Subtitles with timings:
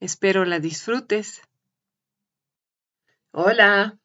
[0.00, 1.42] Espero la disfrutes.
[3.32, 3.98] Hola,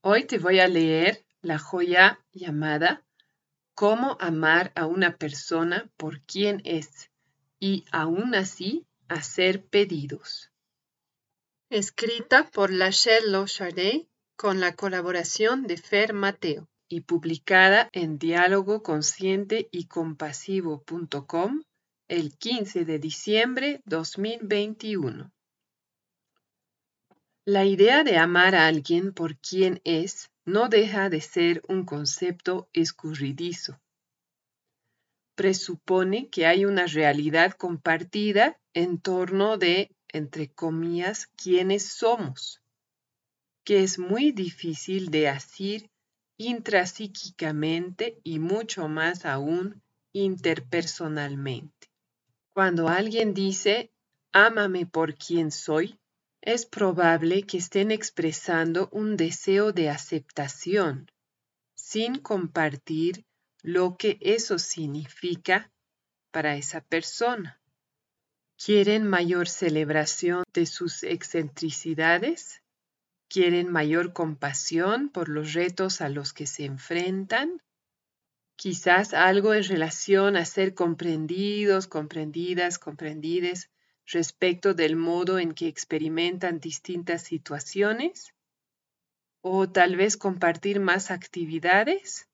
[0.00, 3.04] hoy te voy a leer la joya llamada
[3.74, 7.10] Cómo amar a una persona por quien es
[7.60, 10.50] y aún así hacer pedidos.
[11.70, 19.68] Escrita por Lachelle Lochardet con la colaboración de Fer Mateo y publicada en diálogo consciente
[19.70, 21.62] y compasivo.com
[22.08, 25.35] el 15 de diciembre 2021.
[27.48, 32.68] La idea de amar a alguien por quien es no deja de ser un concepto
[32.72, 33.80] escurridizo.
[35.36, 42.62] Presupone que hay una realidad compartida en torno de, entre comillas, quienes somos,
[43.62, 45.88] que es muy difícil de asir
[46.38, 51.92] intrapsíquicamente y mucho más aún interpersonalmente.
[52.52, 53.92] Cuando alguien dice,
[54.32, 55.96] ámame por quien soy,
[56.46, 61.10] es probable que estén expresando un deseo de aceptación
[61.74, 63.24] sin compartir
[63.62, 65.72] lo que eso significa
[66.30, 67.60] para esa persona.
[68.64, 72.62] ¿Quieren mayor celebración de sus excentricidades?
[73.28, 77.60] ¿Quieren mayor compasión por los retos a los que se enfrentan?
[78.54, 83.68] Quizás algo en relación a ser comprendidos, comprendidas, comprendides
[84.06, 88.32] respecto del modo en que experimentan distintas situaciones?
[89.40, 92.28] ¿O tal vez compartir más actividades?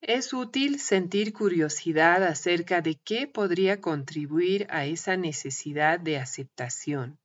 [0.00, 7.18] Es útil sentir curiosidad acerca de qué podría contribuir a esa necesidad de aceptación.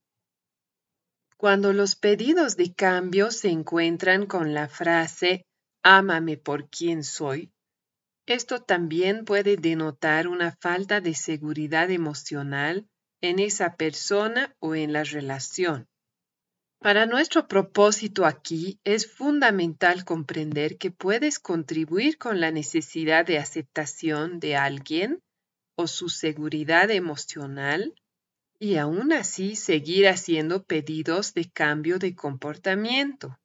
[1.36, 5.44] Cuando los pedidos de cambio se encuentran con la frase
[5.82, 7.50] ámame por quien soy,
[8.26, 12.86] esto también puede denotar una falta de seguridad emocional
[13.20, 15.88] en esa persona o en la relación.
[16.80, 24.40] Para nuestro propósito aquí es fundamental comprender que puedes contribuir con la necesidad de aceptación
[24.40, 25.22] de alguien
[25.76, 27.94] o su seguridad emocional
[28.58, 33.38] y aún así seguir haciendo pedidos de cambio de comportamiento.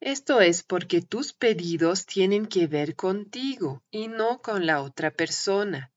[0.00, 5.92] Esto es porque tus pedidos tienen que ver contigo y no con la otra persona.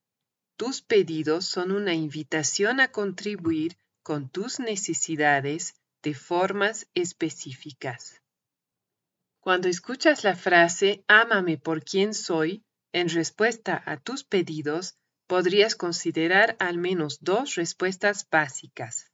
[0.61, 5.73] Tus pedidos son una invitación a contribuir con tus necesidades
[6.03, 8.21] de formas específicas.
[9.39, 16.57] Cuando escuchas la frase Ámame por quien soy, en respuesta a tus pedidos, podrías considerar
[16.59, 19.11] al menos dos respuestas básicas.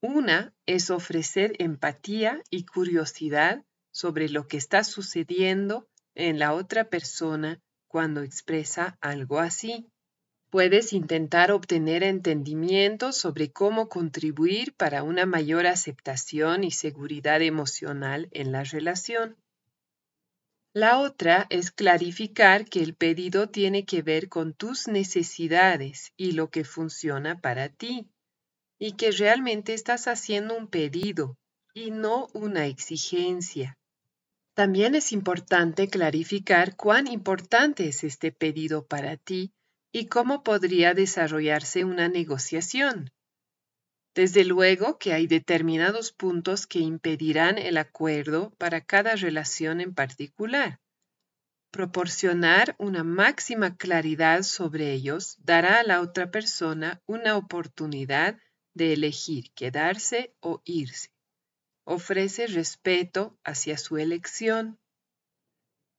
[0.00, 7.60] Una es ofrecer empatía y curiosidad sobre lo que está sucediendo en la otra persona
[7.88, 9.90] cuando expresa algo así.
[10.50, 18.52] Puedes intentar obtener entendimiento sobre cómo contribuir para una mayor aceptación y seguridad emocional en
[18.52, 19.36] la relación.
[20.72, 26.50] La otra es clarificar que el pedido tiene que ver con tus necesidades y lo
[26.50, 28.08] que funciona para ti,
[28.78, 31.38] y que realmente estás haciendo un pedido
[31.74, 33.76] y no una exigencia.
[34.54, 39.52] También es importante clarificar cuán importante es este pedido para ti
[39.96, 43.10] y cómo podría desarrollarse una negociación.
[44.14, 50.80] Desde luego que hay determinados puntos que impedirán el acuerdo para cada relación en particular.
[51.70, 58.38] Proporcionar una máxima claridad sobre ellos dará a la otra persona una oportunidad
[58.74, 61.08] de elegir quedarse o irse.
[61.84, 64.78] Ofrece respeto hacia su elección.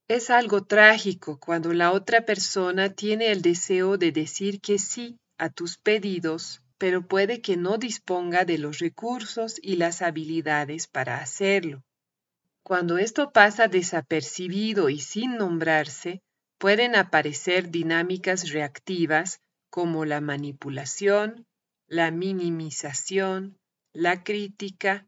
[0.08, 5.50] Es algo trágico cuando la otra persona tiene el deseo de decir que sí a
[5.50, 11.84] tus pedidos pero puede que no disponga de los recursos y las habilidades para hacerlo.
[12.64, 16.22] Cuando esto pasa desapercibido y sin nombrarse,
[16.58, 19.40] pueden aparecer dinámicas reactivas
[19.70, 21.46] como la manipulación,
[21.88, 23.58] la minimización,
[23.94, 25.08] la crítica,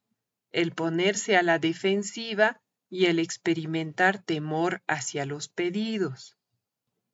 [0.51, 6.35] el ponerse a la defensiva y el experimentar temor hacia los pedidos.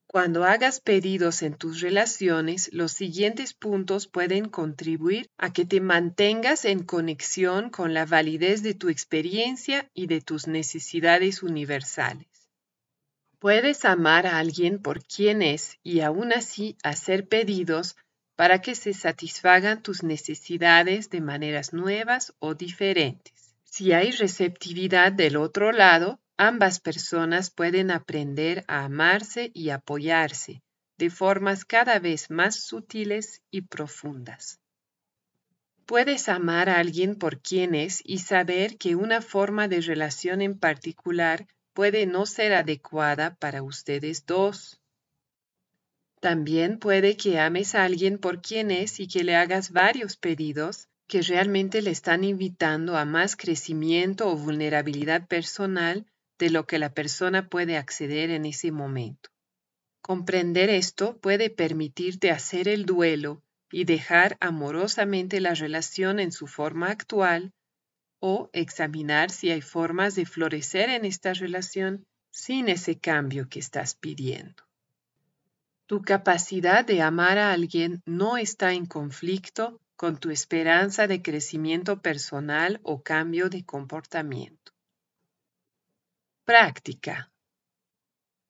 [0.08, 6.64] Cuando hagas pedidos en tus relaciones, los siguientes puntos pueden contribuir a que te mantengas
[6.64, 12.28] en conexión con la validez de tu experiencia y de tus necesidades universales.
[13.40, 17.98] Puedes amar a alguien por quien es y aún así hacer pedidos
[18.36, 23.35] para que se satisfagan tus necesidades de maneras nuevas o diferentes.
[23.78, 30.62] Si hay receptividad del otro lado, ambas personas pueden aprender a amarse y apoyarse
[30.98, 34.62] de formas cada vez más sutiles y profundas.
[35.86, 40.58] Puedes amar a alguien por quien es y saber que una forma de relación en
[40.58, 44.80] particular puede no ser adecuada para ustedes dos.
[46.22, 50.88] También puede que ames a alguien por quien es y que le hagas varios pedidos
[51.08, 56.06] que realmente le están invitando a más crecimiento o vulnerabilidad personal
[56.40, 59.30] de lo que la persona puede acceder en ese momento.
[60.02, 63.42] Comprender esto puede permitirte hacer el duelo
[63.72, 67.54] y dejar amorosamente la relación en su forma actual
[68.20, 73.96] o examinar si hay formas de florecer en esta relación sin ese cambio que estás
[73.96, 74.64] pidiendo.
[75.88, 82.02] Tu capacidad de amar a alguien no está en conflicto con tu esperanza de crecimiento
[82.02, 84.74] personal o cambio de comportamiento.
[86.44, 87.32] Práctica.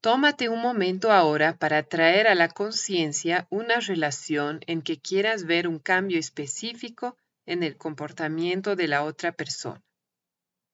[0.01, 5.67] Tómate un momento ahora para traer a la conciencia una relación en que quieras ver
[5.67, 9.81] un cambio específico en el comportamiento de la otra persona.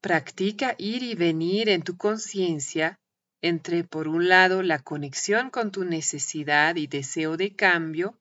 [0.02, 3.00] Practica ir y venir en tu conciencia
[3.42, 8.18] entre, por un lado, la conexión con tu necesidad y deseo de cambio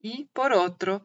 [0.00, 1.02] y, por otro,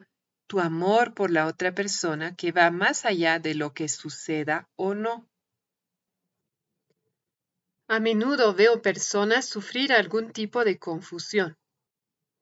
[0.50, 4.94] tu amor por la otra persona que va más allá de lo que suceda o
[4.94, 5.30] no.
[7.86, 11.56] A menudo veo personas sufrir algún tipo de confusión.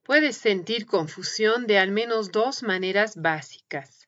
[0.01, 4.07] Puedes sentir confusión de al menos dos maneras básicas.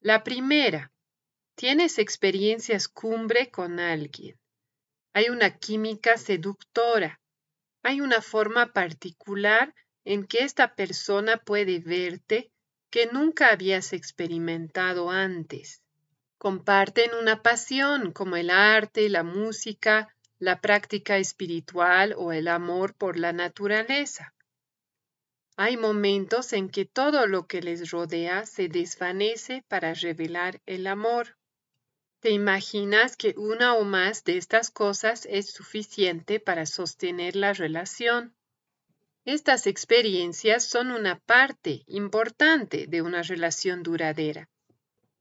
[0.00, 0.90] La primera,
[1.56, 4.40] tienes experiencias cumbre con alguien.
[5.12, 7.20] Hay una química seductora.
[7.82, 9.74] Hay una forma particular
[10.06, 12.52] en que esta persona puede verte
[12.90, 15.82] que nunca habías experimentado antes.
[16.38, 23.18] Comparten una pasión como el arte, la música, la práctica espiritual o el amor por
[23.18, 24.32] la naturaleza.
[25.56, 31.36] Hay momentos en que todo lo que les rodea se desvanece para revelar el amor.
[32.20, 38.36] ¿Te imaginas que una o más de estas cosas es suficiente para sostener la relación?
[39.26, 44.48] Estas experiencias son una parte importante de una relación duradera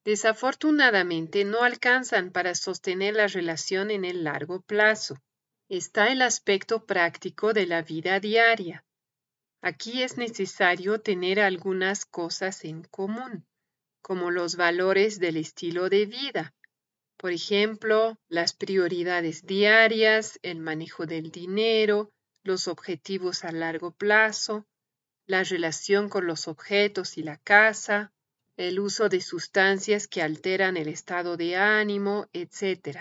[0.06, 5.18] desafortunadamente no alcanzan para sostener la relación en el largo plazo.
[5.68, 8.86] Está el aspecto práctico de la vida diaria.
[9.62, 13.48] Aquí es necesario tener algunas cosas en común,
[14.04, 16.54] como los valores del estilo de vida,
[17.18, 22.12] por ejemplo, las prioridades diarias, el manejo del dinero,
[22.46, 24.66] los objetivos a largo plazo,
[25.26, 28.14] la relación con los objetos y la casa,
[28.56, 33.00] el uso de sustancias que alteran el estado de ánimo, etc.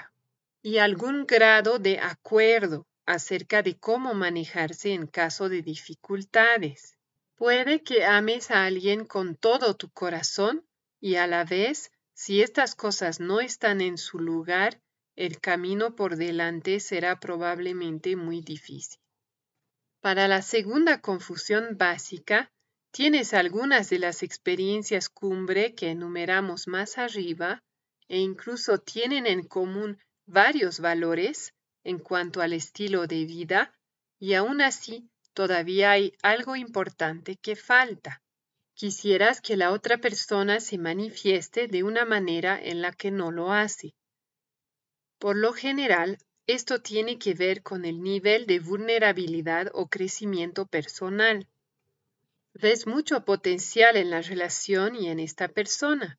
[0.62, 6.96] Y algún grado de acuerdo acerca de cómo manejarse en caso de dificultades.
[7.36, 10.64] Puede que ames a alguien con todo tu corazón
[11.00, 14.80] y a la vez, si estas cosas no están en su lugar,
[15.16, 19.03] el camino por delante será probablemente muy difícil.
[20.04, 22.50] Para la segunda confusión básica,
[22.94, 27.61] Tienes algunas de las experiencias cumbre que enumeramos más arriba
[28.06, 33.75] e incluso tienen en común varios valores en cuanto al estilo de vida
[34.20, 38.23] y aún así todavía hay algo importante que falta.
[38.75, 43.52] Quisieras que la otra persona se manifieste de una manera en la que no lo
[43.52, 43.96] hace.
[45.18, 51.48] Por lo general, esto tiene que ver con el nivel de vulnerabilidad o crecimiento personal.
[52.52, 56.18] Ves mucho potencial en la relación y en esta persona.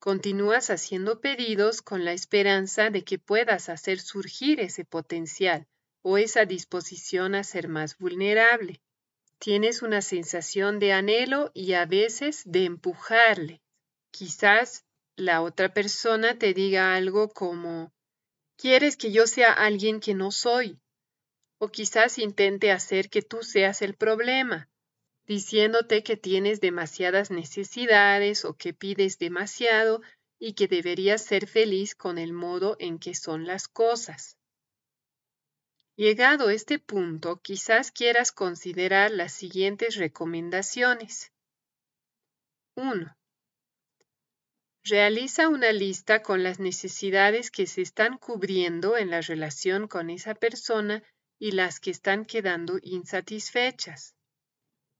[0.00, 5.66] Continúas haciendo pedidos con la esperanza de que puedas hacer surgir ese potencial
[6.02, 8.80] o esa disposición a ser más vulnerable.
[9.38, 13.60] Tienes una sensación de anhelo y a veces de empujarle.
[14.10, 14.84] Quizás
[15.16, 17.92] la otra persona te diga algo como,
[18.60, 20.78] ¿quieres que yo sea alguien que no soy?
[21.58, 24.68] O quizás intente hacer que tú seas el problema,
[25.26, 30.02] diciéndote que tienes demasiadas necesidades o que pides demasiado
[30.38, 34.36] y que deberías ser feliz con el modo en que son las cosas.
[35.96, 41.32] Llegado este punto, quizás quieras considerar las siguientes recomendaciones.
[42.74, 43.16] 1.
[44.84, 50.34] Realiza una lista con las necesidades que se están cubriendo en la relación con esa
[50.34, 51.02] persona
[51.38, 54.14] y las que están quedando insatisfechas.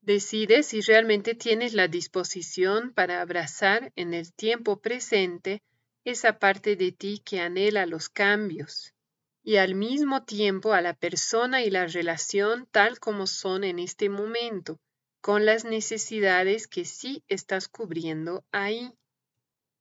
[0.02, 5.62] Decide si realmente tienes la disposición para abrazar en el tiempo presente
[6.04, 8.94] esa parte de ti que anhela los cambios
[9.42, 14.08] y al mismo tiempo a la persona y la relación tal como son en este
[14.08, 14.78] momento,
[15.20, 18.92] con las necesidades que sí estás cubriendo ahí.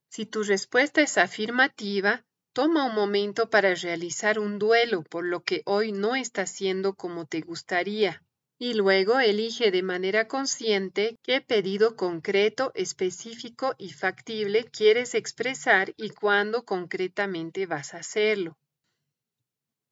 [0.10, 5.62] Si tu respuesta es afirmativa, toma un momento para realizar un duelo por lo que
[5.66, 8.24] hoy no está siendo como te gustaría
[8.62, 16.10] y luego elige de manera consciente qué pedido concreto, específico y factible quieres expresar y
[16.10, 18.58] cuándo concretamente vas a hacerlo.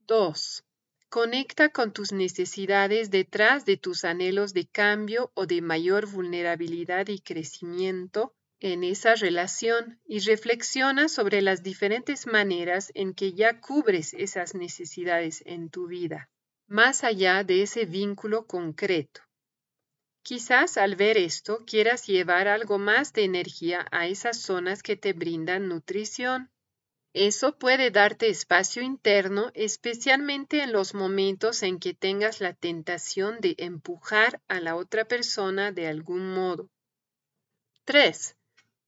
[0.05, 0.65] 2.
[1.07, 7.19] Conecta con tus necesidades detrás de tus anhelos de cambio o de mayor vulnerabilidad y
[7.19, 14.55] crecimiento en esa relación y reflexiona sobre las diferentes maneras en que ya cubres esas
[14.55, 16.29] necesidades en tu vida,
[16.67, 19.21] más allá de ese vínculo concreto.
[20.23, 25.13] Quizás al ver esto quieras llevar algo más de energía a esas zonas que te
[25.13, 26.49] brindan nutrición
[27.19, 33.55] eso puede darte espacio interno, especialmente en los momentos en que tengas la tentación de
[33.57, 36.69] empujar a la otra persona de algún modo.
[37.85, 38.35] 3.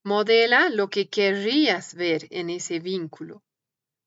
[0.04, 3.44] Modela lo que querrías ver en ese vínculo.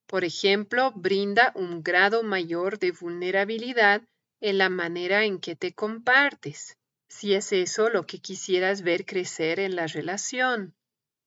[0.06, 4.02] Por ejemplo, brinda un grado mayor de vulnerabilidad
[4.40, 6.76] en la manera en que te compartes,
[7.08, 10.74] si es eso lo que quisieras ver crecer en la relación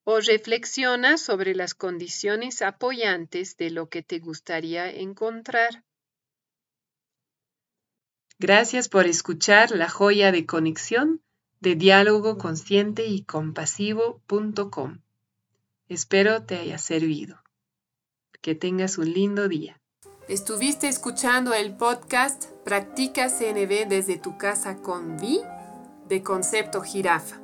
[0.03, 5.83] o reflexiona sobre las condiciones apoyantes de lo que te gustaría encontrar.
[8.37, 11.24] Gracias por escuchar la joya de conexión
[11.59, 13.25] de diálogo consciente y.
[15.87, 17.41] Espero te haya servido.
[18.41, 19.79] Que tengas un lindo día.
[20.27, 25.41] Estuviste escuchando el podcast Practica CNB desde tu casa con Vi
[26.09, 27.39] de Concepto Jirafa.